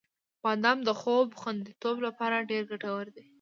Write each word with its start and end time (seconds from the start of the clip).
•بادام 0.43 0.79
د 0.87 0.89
خوب 1.01 1.27
خوندیتوب 1.41 1.97
لپاره 2.07 2.47
ډېر 2.49 2.63
ګټور 2.71 3.05
دی. 3.15 3.25